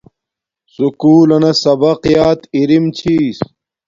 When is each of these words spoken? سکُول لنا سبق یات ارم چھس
سکُول 0.73 1.27
لنا 1.29 1.51
سبق 1.63 2.01
یات 2.15 2.39
ارم 2.55 2.85
چھس 2.97 3.39